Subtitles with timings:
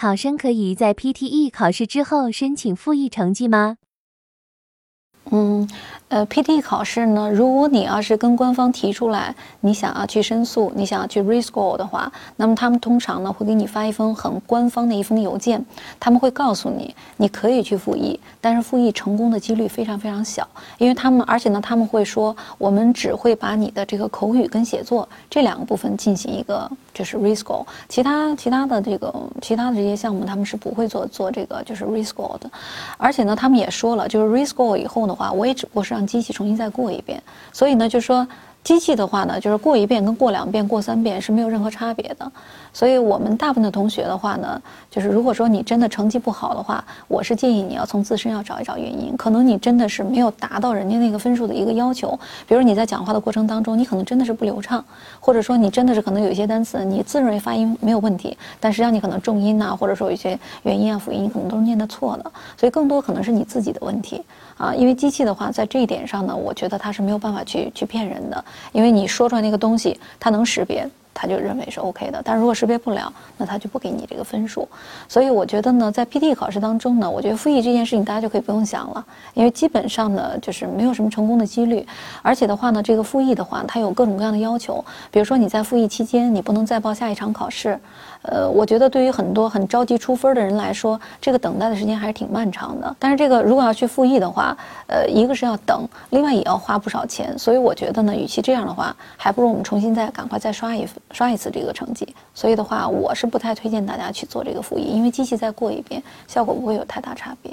[0.00, 3.76] 考生可以在 PTE 考试之后申请复议成绩吗？
[5.32, 5.68] 嗯，
[6.08, 15.64] 呃，PTE 考试呢，如果你要是跟官方提出来，你想要去申诉，你想要去 rescore 的话，那么他们通常呢会给你发一封很官方的一封邮件，
[16.00, 20.44] 他们会告诉你，你可以去复议，但是复议成功的几率非常非常小，
[20.78, 32.50] 因为他们，而且呢他们会说，我们只会把你的这个口语跟写作这两个部分进行一个就是 rescore，其他其他的这个其他的这些项目他们是不会做做这个就是 rescore 的，
[32.98, 35.16] 而且呢他们也说了，就是 rescore 以后呢。
[35.20, 38.26] 话我也只不过是让机器重新再过一遍，所以呢，就是说
[38.62, 42.30] 机器的话呢，就是过一遍跟过两遍、过三遍是没有任何差别的。
[42.72, 49.16] 所以我们大部分的同学的话呢，就是如果说你真的成绩不好的话，我是建议你要从自身要找一找原因。
[49.16, 54.84] 可能你真的是没有达到人家那个分数的一个要求，比如你在讲话的过程当中，你可能真的是不流畅，
[55.18, 62.30] 或者说你真的是可能有一些单词你自认为发音没有问题，但实际上你可能重音呐，或者说有一些元音啊、辅音你可能都是念的错的。
[62.56, 64.22] 所以更多可能是你自己的问题
[64.56, 64.72] 啊。
[64.72, 70.88] 因为机器的话，在这一点上呢，我觉得它是没有办法去去骗人的，因为你说出来那个东西，它能识别。
[71.20, 74.66] 他就认为是 OK 的，但如果识别不了，那他就不给你这个分数。
[75.06, 79.04] 所以我觉得呢，在 PT 考试当中呢，我觉得复议这件事情大家就可以不用想了，
[79.34, 81.86] 因为基本上呢就是没有什么成功的几率。
[82.22, 87.78] 而且的话呢，这个复议的话，它有各种各样的要求，比如说你在复议期间，你不能再报下一场考试。
[88.22, 92.94] 呃，我觉得对于很多很着急出分的人来说，这个等待的时间还是挺漫长的。
[92.98, 94.54] 但是这个如果要去复议的话，
[94.88, 97.38] 呃，一个是要等，另外也要花不少钱。
[97.38, 102.14] 所以我觉得呢，与其这样的话，还不如我们重新再赶快再刷一刷一次这个成绩。
[102.34, 107.52] 所以的话，我是不太推荐大家去做这个复议，因为机器再过一遍，效果不会有太大差别。